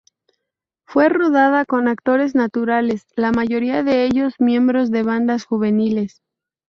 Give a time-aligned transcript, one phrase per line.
[0.83, 6.23] Fue rodada con actores naturales, la mayoría de ellos miembros de bandas juveniles.